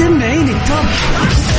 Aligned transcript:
سمعين 0.00 0.48
التوب 0.48 1.49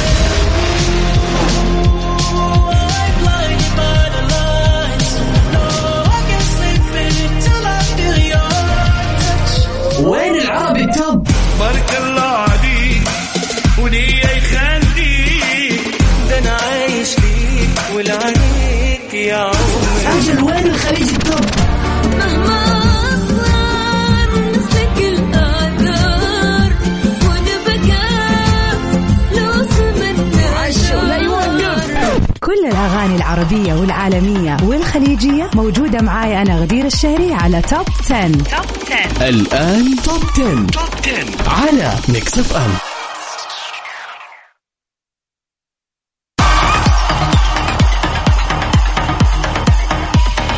والخليجية 35.21 35.49
موجودة 35.55 36.01
معاي 36.01 36.41
أنا 36.41 36.55
غدير 36.59 36.85
الشهري 36.85 37.33
على 37.33 37.61
Top 37.61 37.85
10. 38.11 38.31
Top 38.31 38.43
10 38.91 39.29
الآن 39.29 39.95
Top 40.03 40.23
10. 40.23 40.65
Top 40.65 40.89
10 41.03 41.49
على 41.49 41.93
Mix 42.09 42.39
FM 42.39 42.71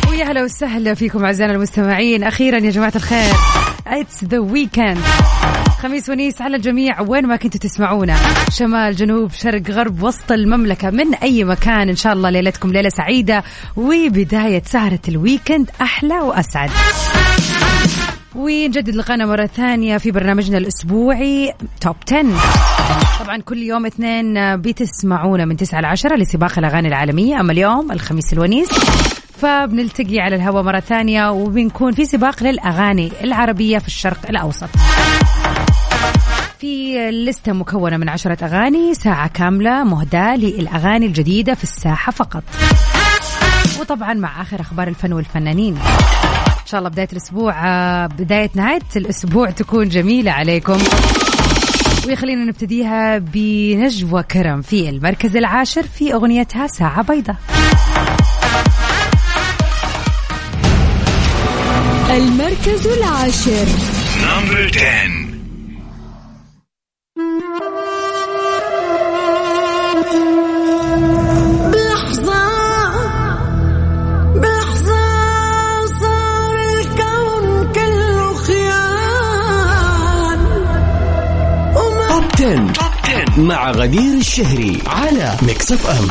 ويا 0.09 0.26
هلا 0.26 0.44
وسهلا 0.44 0.94
فيكم 0.94 1.25
أعزائنا 1.25 1.53
المستمعين. 1.53 2.23
أخيرا 2.23 2.58
يا 2.58 2.72
جماعة 2.72 2.94
الخير 2.95 3.34
It's 3.86 4.25
the 4.25 4.41
weekend. 4.53 5.00
خميس 5.84 6.10
ونيس 6.10 6.42
على 6.42 6.58
الجميع 6.58 7.02
وين 7.02 7.28
ما 7.28 7.36
كنتوا 7.36 7.60
تسمعونا. 7.60 8.16
شمال 8.50 8.96
جنوب 8.96 9.32
شرق 9.32 9.72
غرب 9.72 10.04
وسط 10.04 10.32
المملكة 10.32 10.90
من 10.90 11.16
أي 11.16 11.44
مكان. 11.44 11.90
إن 11.90 11.95
شاء 11.95 12.14
الله 12.14 12.30
ليلتكم 12.30 12.70
ليلة 12.70 12.90
سعيدة 12.90 13.44
وبداية 13.75 14.62
سهرة 14.66 15.00
ال 15.08 15.15
weekend 15.15 15.69
أحلى 15.81 16.20
وأسعد. 16.20 16.70
ونجدد 18.36 18.95
لقانا 18.95 19.25
مرة 19.25 19.45
ثانية 19.45 19.98
في 19.98 20.12
برنامجنا 20.12 20.58
الأسبوعي 20.58 21.53
Top 21.81 21.95
10 22.08 22.25
طبعا 23.20 23.38
كل 23.38 23.58
يوم 23.58 23.86
اثنين 23.86 24.58
بتسمعونا 24.62 25.45
من 25.45 25.58
9 25.58 25.81
ل 25.81 25.86
10 25.86 26.16
لسباق 26.16 26.59
الأغاني 26.59 26.88
العالمية. 26.88 27.40
أما 27.40 27.52
اليوم 27.52 27.92
الخميس 27.92 28.34
الونيس 28.34 28.70
فبنلتقي 29.42 30.20
على 30.20 30.36
الهواء 30.36 30.64
مرة 30.64 30.80
ثانية 30.80 31.31
وبنكون 31.31 31.92
في 31.92 32.06
سباق 32.06 32.44
للأغاني 32.44 33.12
العربية 33.23 33.78
في 33.78 33.88
الشرق 33.88 34.30
الأوسط. 34.30 34.70
في 36.64 37.11
لستة 37.11 37.53
مكونة 37.53 37.97
من 37.97 38.09
عشرة 38.09 38.45
أغاني 38.45 38.94
ساعة 38.94 39.28
كاملة 39.28 39.83
مهداة 39.83 40.36
للأغاني 40.36 41.06
الجديدة 41.06 41.53
في 41.53 41.64
الساحة 41.64 42.11
فقط. 42.11 42.44
وطبعا 43.80 44.14
مع 44.14 44.42
آخر 44.42 44.61
أخبار 44.61 44.88
الفن 44.88 45.14
والفنانين. 45.14 45.78
إن 45.78 46.66
شاء 46.66 46.80
الله 46.80 46.89
بداية 46.89 47.08
الأسبوع 47.11 47.67
آه، 47.67 48.08
بداية 48.08 48.50
نهاية 48.56 48.81
الأسبوع 48.95 49.50
تكون 49.50 49.89
جميلة 49.89 50.31
عليكم. 50.31 50.78
وخلينا 52.11 52.45
نبتديها 52.45 53.17
بنجوى 53.17 54.23
كرم 54.23 54.61
في 54.61 54.89
المركز 54.89 55.38
العاشر 55.38 55.84
في 55.84 56.14
أغنيتها 56.14 56.67
ساعة 56.67 57.03
بيضاء. 57.03 57.36
المركز 62.09 62.88
العاشر. 62.88 63.66
نمبر 64.23 64.72
10 64.75 65.22
مع 83.63 83.72
غدير 83.72 84.18
الشهري 84.18 84.78
على 84.88 85.38
Mix 85.41 85.72
FM 85.72 86.07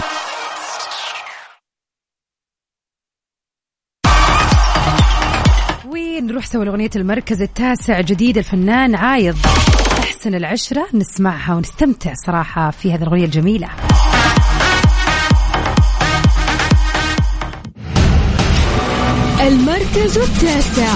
ونروح 5.86 6.46
سوا 6.46 6.64
لأغنية 6.64 6.90
المركز 6.96 7.42
التاسع 7.42 8.00
جديد 8.00 8.38
الفنان 8.38 8.94
عايض؟ 8.94 9.36
أحسن 9.98 10.34
العشرة 10.34 10.86
نسمعها 10.94 11.54
ونستمتع 11.54 12.12
صراحة 12.26 12.70
في 12.70 12.92
هذه 12.92 13.02
الأغنية 13.02 13.24
الجميلة. 13.24 13.68
المركز 19.40 20.18
التاسع. 20.18 20.94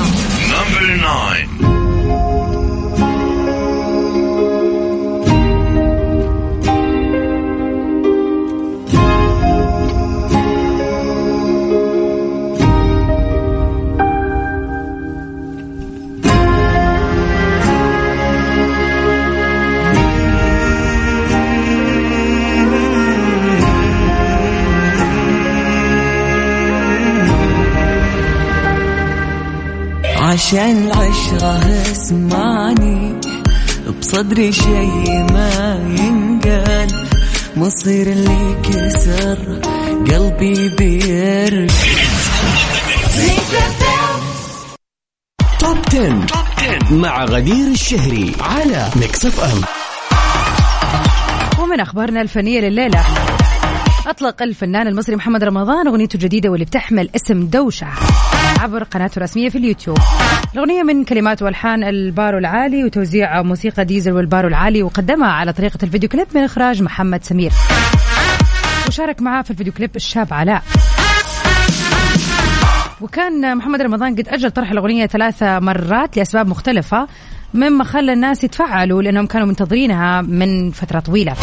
Number 0.49 0.97
9 1.59 1.66
عشان 30.37 30.85
العشرة 30.85 31.61
اسمعني. 31.93 33.21
بصدري 34.01 34.53
شي 34.53 34.87
ما 35.33 35.81
ينقال. 35.99 37.07
مصير 37.57 38.07
اللي 38.07 38.57
كسر 38.63 39.61
قلبي 40.13 40.69
بيرجع. 40.69 41.75
Top 45.59 45.79
10. 45.89 46.27
Top 46.27 46.39
10 46.59 46.95
مع 46.95 47.25
غدير 47.25 47.67
الشهري 47.67 48.33
على 48.41 48.91
Mix 48.97 49.27
FM. 49.27 49.61
ومن 51.63 51.81
أخبارنا 51.81 52.21
الفنية 52.23 52.61
لليلة 52.61 53.05
أطلق 54.07 54.43
الفنان 54.43 54.87
المصري 54.87 55.17
محمد 55.17 55.45
رمضان 55.45 55.87
أغنيته 55.89 56.15
الجديدة 56.15 56.49
واللي 56.49 56.65
بتحمل 56.65 57.11
اسم 57.17 57.47
دوشة. 57.47 57.87
عبر 58.61 58.83
قناته 58.83 59.17
الرسمية 59.17 59.49
في 59.49 59.59
اليوتيوب. 59.59 59.99
الأغنية 60.55 60.83
من 60.83 61.05
كلمات 61.05 61.43
والحان 61.43 61.85
البارو 61.85 62.39
العالي 62.39 62.85
وتوزيع 62.85 63.43
موسيقى 63.43 63.85
ديزل 63.85 64.13
والبارو 64.13 64.49
العالي 64.49 64.83
وقدمها 64.83 65.29
على 65.29 65.53
طريقة 65.53 65.79
الفيديو 65.83 66.09
كليب 66.09 66.27
من 66.35 66.43
إخراج 66.43 66.83
محمد 66.83 67.25
سمير. 67.25 67.53
وشارك 68.89 69.23
معاه 69.23 69.43
في 69.43 69.51
الفيديو 69.51 69.73
كليب 69.73 69.97
الشاب 69.97 70.35
علاء. 70.35 70.63
وكان 73.01 73.57
محمد 73.57 73.83
رمضان 73.83 74.15
قد 74.15 74.29
أجل 74.29 74.51
طرح 74.51 74.71
الأغنية 74.71 75.07
ثلاثة 75.07 75.59
مرات 75.59 76.17
لأسباب 76.17 76.49
مختلفة 76.49 77.07
مما 77.55 77.85
خلى 77.85 78.13
الناس 78.13 78.45
يتفاعلوا 78.45 79.03
لأنهم 79.03 79.27
كانوا 79.27 79.47
منتظرينها 79.47 80.23
من 80.23 80.71
فترة 80.71 81.01
طويلة. 81.01 81.35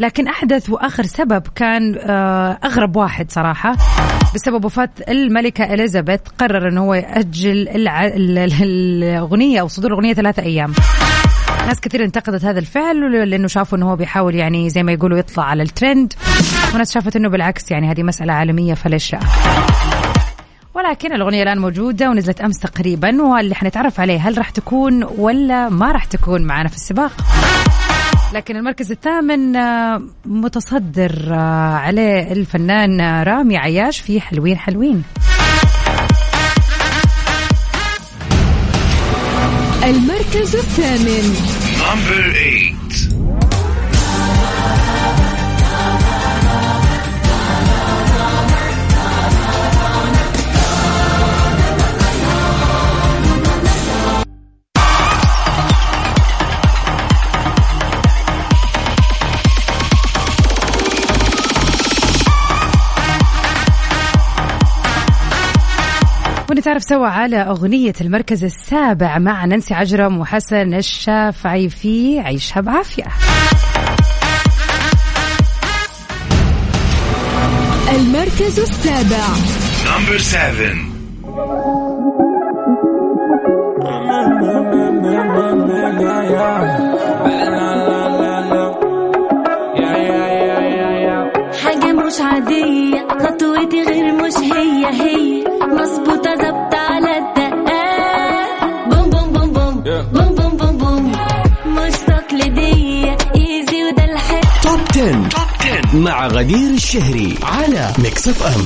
لكن 0.00 0.28
أحدث 0.28 0.70
وآخر 0.70 1.02
سبب 1.02 1.42
كان 1.54 1.98
آه، 1.98 2.58
أغرب 2.64 2.96
واحد 2.96 3.30
صراحة. 3.30 3.76
بسبب 4.34 4.64
وفاة 4.64 4.88
الملكة 5.08 5.74
إليزابيث 5.74 6.20
قرر 6.38 6.68
أنه 6.68 6.80
هو 6.84 6.94
يأجل 6.94 7.68
الع... 7.68 8.06
ال- 8.06 8.38
ال- 8.38 8.62
الأغنية 8.62 9.60
أو 9.60 9.68
صدور 9.68 9.90
الأغنية 9.90 10.12
ثلاثة 10.14 10.42
أيام. 10.42 10.72
ناس 11.66 11.80
كثير 11.80 12.04
انتقدت 12.04 12.44
هذا 12.44 12.58
الفعل 12.58 13.30
لأنه 13.30 13.48
شافوا 13.48 13.78
إنه 13.78 13.90
هو 13.90 13.96
بيحاول 13.96 14.34
يعني 14.34 14.70
زي 14.70 14.82
ما 14.82 14.92
يقولوا 14.92 15.18
يطلع 15.18 15.44
على 15.44 15.62
الترند. 15.62 16.12
وناس 16.74 16.92
شافت 16.94 17.16
إنه 17.16 17.28
بالعكس 17.28 17.70
يعني 17.70 17.90
هذه 17.90 18.02
مسألة 18.02 18.32
عالمية 18.32 18.74
فليش 18.74 19.16
ولكن 20.74 21.12
الأغنية 21.12 21.42
الآن 21.42 21.58
موجودة 21.58 22.10
ونزلت 22.10 22.40
أمس 22.40 22.58
تقريبا 22.58 23.22
واللي 23.22 23.54
حنتعرف 23.54 24.00
عليه 24.00 24.18
هل 24.28 24.38
راح 24.38 24.50
تكون 24.50 25.04
ولا 25.18 25.68
ما 25.68 25.92
راح 25.92 26.04
تكون 26.04 26.42
معنا 26.42 26.68
في 26.68 26.76
السباق؟ 26.76 27.12
لكن 28.34 28.56
المركز 28.56 28.90
الثامن 28.90 29.56
آه، 29.56 30.02
متصدر 30.24 31.28
آه، 31.30 31.74
عليه 31.74 32.32
الفنان 32.32 33.00
آه، 33.00 33.22
رامي 33.22 33.56
عياش 33.56 34.00
في 34.00 34.20
حلوين 34.20 34.58
حلوين. 34.58 35.02
المركز 39.84 40.56
الثامن. 40.56 41.36
نتعرف 66.64 66.82
سوا 66.82 67.06
على 67.06 67.36
أغنية 67.36 67.92
المركز 68.00 68.44
السابع 68.44 69.18
مع 69.18 69.44
نانسي 69.44 69.74
عجرم 69.74 70.18
وحسن 70.18 70.74
الشافعي 70.74 71.68
في 71.68 72.20
عيشها 72.20 72.60
بعافية. 72.60 73.04
المركز 77.94 78.60
السابع. 78.60 79.26
نمبر 79.86 80.18
7 80.18 80.84
مع 105.94 106.26
غدير 106.26 106.70
الشهري 106.70 107.38
على 107.42 107.92
Mix 107.98 108.28
FM 108.28 108.64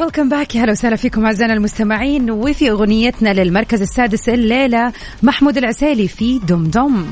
welcome 0.00 0.28
back 0.28 0.54
يا 0.54 0.64
هلا 0.64 0.72
وسهلا 0.72 0.96
فيكم 0.96 1.24
أعزائنا 1.24 1.54
المستمعين. 1.54 2.30
وفي 2.30 2.70
أغنيتنا 2.70 3.32
للمركز 3.32 3.82
السادس 3.82 4.28
الليلة 4.28 4.92
محمود 5.22 5.56
العسيلي 5.56 6.08
في 6.08 6.38
دم 6.38 6.64
دم 6.64 7.06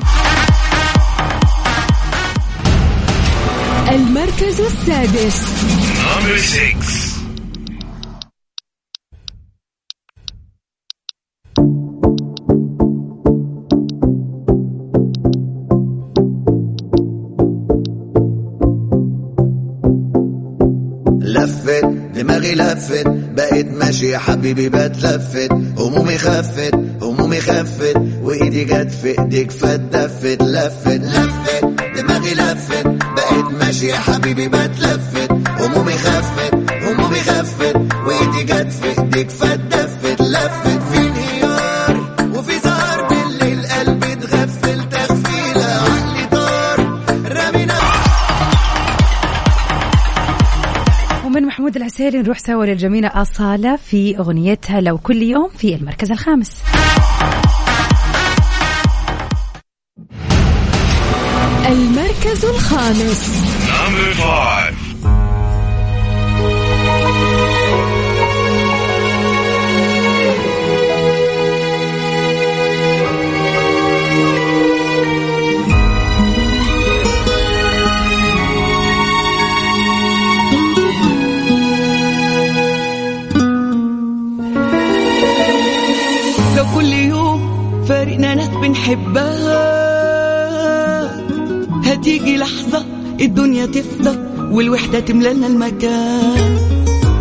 المركز 3.91 4.61
السادس. 4.61 5.41
دماغي 22.41 22.55
لفت. 22.55 23.07
بقيت 23.07 23.67
ماشي 23.67 24.09
يا 24.09 24.17
حبيبي 24.17 24.69
بتلفت. 24.69 25.51
همومي 25.77 26.17
خفت 26.17 26.75
همومي 27.01 27.41
خفت. 27.41 27.95
وإيدي 28.21 28.63
جت 28.65 28.91
في 28.91 29.19
إيديك 29.19 29.51
فاتدفت 29.51 30.41
لفت 30.41 30.87
لفت 30.87 31.65
دماغي 31.95 32.33
لفت. 32.33 32.87
بقيت 32.87 33.45
ماشي 33.59 33.87
يا 33.87 33.95
حبيبي 33.97 34.47
بتلفت. 34.47 35.31
همومي 35.59 35.93
خفت 35.93 36.53
همومي 36.83 37.19
خفت. 37.19 37.75
وإيدي 38.07 38.43
جت 38.43 38.71
في 38.71 39.01
إيديك 39.01 39.29
فاتدفت 39.29 39.60
العسيلي 51.91 52.21
نروح 52.21 52.39
سوا 52.39 52.65
للجميلة 52.65 53.07
أصالة 53.07 53.75
في 53.75 54.17
أغنيتها 54.17 54.81
لو 54.81 54.97
كل 54.97 55.21
يوم 55.21 55.49
في 55.57 55.75
المركز 55.75 56.11
الخامس. 56.11 56.61
المركز 61.65 62.45
الخامس. 62.45 63.41
بنحبها 88.81 89.61
هتيجي 91.85 92.37
لحظة 92.37 92.85
الدنيا 93.21 93.65
تفضى 93.65 94.17
والوحدة 94.51 94.99
تملالنا 94.99 95.47
المكان. 95.47 96.57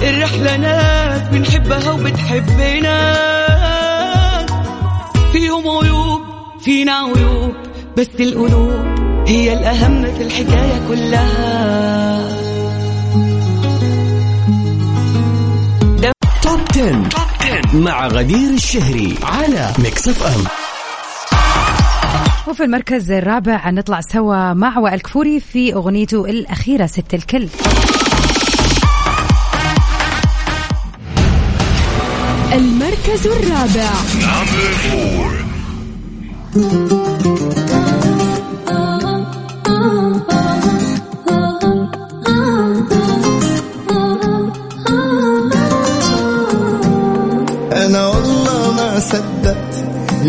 الرحلة 0.03 0.57
ناس 0.57 1.23
بنحبها 1.33 1.93
وبتحبنا. 1.93 3.15
فيهم 5.33 5.69
عيوب 5.69 6.21
فينا 6.61 6.93
عيوب 6.93 7.55
بس 7.97 8.09
القلوب 8.21 8.85
هي 9.27 9.53
الأهم 9.53 10.05
في 10.15 10.23
الحكاية 10.23 10.89
كلها. 10.89 12.29
توب 16.43 16.61
10. 16.71 17.09
مع 17.75 18.07
غدير 18.07 18.51
الشهري 18.51 19.15
على 19.23 19.73
Mix 19.79 20.09
FM 20.09 20.60
وفي 22.51 22.65
المركز 22.65 23.11
الرابع 23.11 23.71
نطلع 23.71 24.01
سوا 24.01 24.53
مع 24.53 24.79
وائل 24.79 25.01
كفوري 25.01 25.41
في 25.41 25.75
أغنيته 25.75 26.25
الأخيرة 26.25 26.87
ست 26.87 27.15
الكل 27.15 27.49
المركز 32.53 33.27
الرابع. 33.27 33.91
أنا 47.73 48.07
والله 48.07 48.73
ما 48.73 49.01
صدقت 49.01 49.40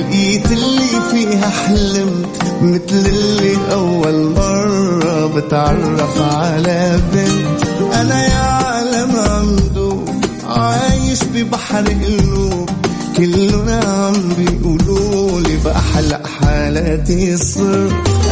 لقيت 0.02 0.52
اللي 0.52 1.02
فيها 1.12 1.50
حلمت 1.50 2.28
مثل 2.62 3.06
اللي 3.10 3.56
أول 3.74 4.30
مرة 4.36 5.28
بتعرف 5.36 6.22
على 6.22 7.00
بنت. 7.14 7.94
أنا 7.96 8.26
يا 8.28 8.40
عالم 8.40 9.12
عمدو 9.16 10.06
عايش 10.48 11.20
ببحر 11.34 11.84
قلوب 11.88 12.70
كلنا 13.18 13.80
عم 13.86 14.34
بيقولوا 14.38 15.42
لي 15.42 15.58
بأحلى 15.66 16.20
حالاتي 16.42 17.38
صرت 17.38 17.92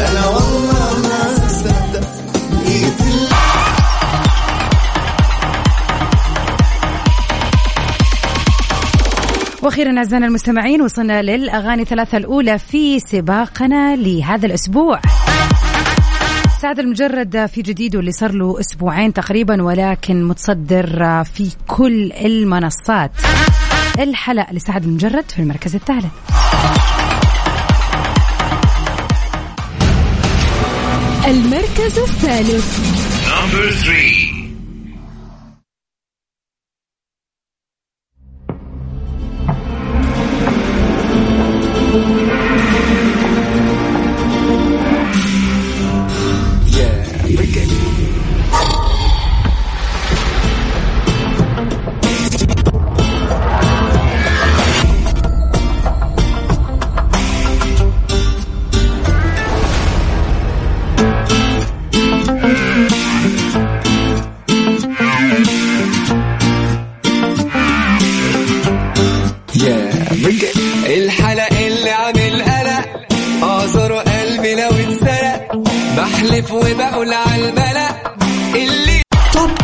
أنا 0.09 0.27
والله 0.27 0.97
ما 1.03 1.47
صدقت 1.49 1.88
وأخيرا 9.61 9.97
أعزائنا 9.97 10.27
المستمعين 10.27 10.81
وصلنا 10.81 11.21
للأغاني 11.21 11.81
الثلاثة 11.81 12.17
الأولى 12.17 12.59
في 12.59 12.99
سباقنا 12.99 13.95
لهذا 13.95 14.45
الأسبوع. 14.45 14.99
سعد 16.61 16.79
المجرد 16.79 17.45
في 17.45 17.61
جديد 17.61 17.95
واللي 17.95 18.11
صار 18.11 18.31
له 18.31 18.59
أسبوعين 18.59 19.13
تقريبا 19.13 19.63
ولكن 19.63 20.23
متصدر 20.23 21.23
في 21.23 21.51
كل 21.67 22.11
المنصات. 22.11 23.11
الحلقة 23.99 24.53
لسعد 24.53 24.83
المجرد 24.83 25.31
في 25.31 25.39
المركز 25.39 25.75
الثالث. 25.75 26.05
المركز 31.27 31.99
الثالث. 31.99 32.79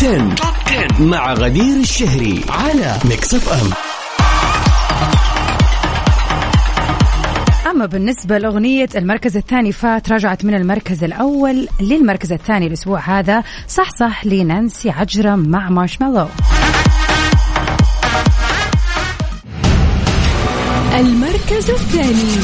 10. 0.06 0.36
Top 0.36 0.54
10 0.68 1.04
مع 1.04 1.34
غدير 1.34 1.80
الشهري 1.80 2.42
على 2.50 2.98
Mix 3.06 3.34
FM 3.34 3.70
أما 7.72 7.86
بالنسبة 7.86 8.38
لأغنية 8.38 8.90
المركز 8.96 9.38
الثاني 9.38 9.72
فات 9.72 10.12
رجعت 10.12 10.46
من 10.46 10.54
المركز 10.54 11.04
الأول 11.04 11.68
للمركز 11.82 12.32
الثاني 12.34 12.68
الأسبوع 12.68 13.00
هذا. 13.00 13.44
صح 13.68 13.90
صح 14.00 14.26
لنانسي 14.26 14.90
عجرم 14.90 15.40
مع 15.40 15.70
Marshmello. 15.70 16.28
المركز 21.00 21.70
الثاني. 21.70 22.36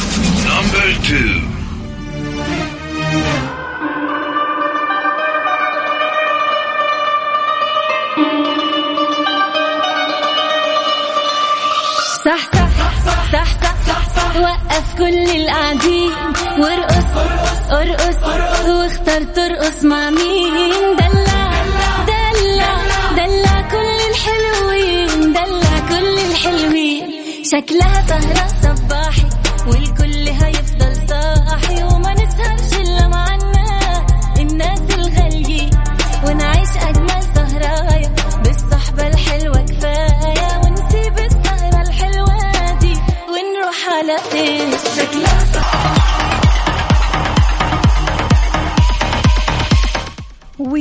كل 15.01 15.29
القاعدين. 15.41 16.11
وارقص 16.59 17.09
ارقص. 17.71 18.17
واختار 18.67 19.23
ترقص 19.23 19.83
مع 19.83 20.09
مين؟ 20.09 20.53
دلع 20.99 21.51
دلع 22.11 22.73
دلع 23.17 23.61
كل 23.71 23.97
الحلوين 24.09 25.33
دلع 25.33 25.73
كل 25.89 26.15
الحلوين. 26.29 27.11
شكلها 27.51 28.05
سهرة 28.07 28.47
صباحي 28.63 29.25
والكل 29.67 30.20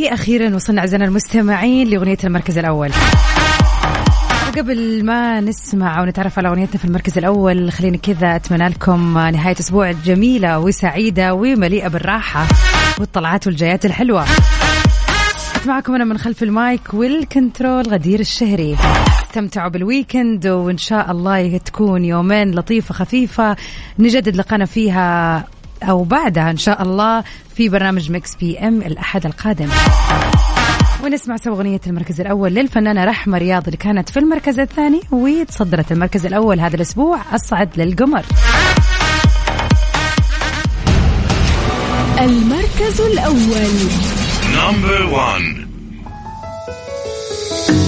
وأخيرا 0.09 0.55
وصلنا 0.55 0.81
أعزائنا 0.81 1.05
المستمعين 1.05 1.89
لأغنية 1.89 2.19
المركز 2.25 2.59
الأول. 2.59 2.91
وقبل 4.49 5.05
ما 5.05 5.41
نسمع 5.41 6.03
ونتعرف 6.03 6.39
على 6.39 6.49
أغنيتنا 6.49 6.79
في 6.79 6.85
المركز 6.85 7.19
الأول 7.19 7.73
خليني 7.73 7.99
كذا 7.99 8.37
أتمنى 8.37 8.69
لكم 8.69 9.19
نهاية 9.19 9.57
أسبوع 9.61 9.91
جميلة 9.91 10.59
وسعيدة 10.59 11.35
ومليئة 11.35 11.89
بالراحة 11.89 12.47
والطلعات 12.99 13.47
والجايات 13.47 13.85
الحلوة. 13.85 14.25
كنت 15.55 15.67
معكم 15.67 15.95
أنا 15.95 16.05
من 16.05 16.19
خلف 16.19 16.43
ال 16.43 16.56
mic 16.56 16.95
وال 16.95 17.16
control 17.16 17.89
غدير 17.89 18.21
الشهري. 18.21 18.77
استمتعوا 19.23 19.69
بال 19.69 19.86
weekend 19.86 20.47
وإن 20.47 20.79
شاء 20.79 21.11
الله 21.11 21.59
تكون 21.59 22.05
يومين 22.05 22.55
لطيفة 22.55 22.95
خفيفة. 22.95 23.57
نجدد 23.99 24.37
لقانا 24.37 24.65
فيها 24.65 25.45
أو 25.83 26.05
بعدها 26.05 26.51
إن 26.51 26.57
شاء 26.57 26.83
الله 26.83 27.25
في 27.55 27.69
برنامج 27.69 28.11
Mix 28.11 28.35
PM 28.35 28.83
الأحد 28.83 29.27
القادم. 29.27 29.69
ونسمع 31.05 31.37
سوا 31.37 31.53
أغنية 31.53 31.81
المركز 31.87 32.21
الأول 32.21 32.51
للفنانة 32.51 33.05
رحمة 33.05 33.39
رياض 33.39 33.65
اللي 33.65 33.77
كانت 33.77 34.09
في 34.09 34.19
المركز 34.19 34.61
الثاني 34.61 35.01
وتصدرت 35.11 35.93
المركز 35.93 36.27
الأول 36.27 36.61
هذا 36.61 36.77
الأسبوع 36.77 37.19
أصعد 37.35 37.69
للقمر. 37.77 38.23
المركز 42.21 43.01
الأول. 43.01 43.71
Number 44.57 45.01
one. 45.13 45.71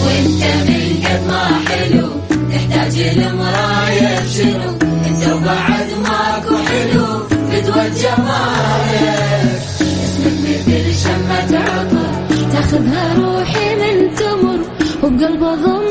وانت 0.05 0.43
من 0.69 1.03
قد 1.05 1.27
ما 1.27 1.61
حلو 1.69 2.09
تحتاج 2.53 3.01
لمراية 3.01 4.21
بشنو 4.21 4.71
انت 5.07 5.33
وبعد 5.33 5.89
ماكو 6.03 6.57
حلو. 6.57 7.32
مثل 10.45 10.95
شمة 10.95 11.59
عطر 11.59 12.11
تاخذها 12.53 13.15
روحي 13.15 13.75
من 13.75 14.15
تمر. 14.15 14.61
وبقلب 15.03 15.41
ضمك 15.41 15.82